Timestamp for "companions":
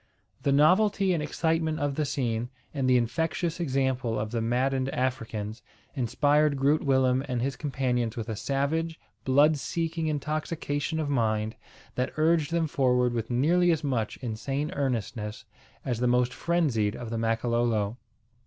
7.55-8.17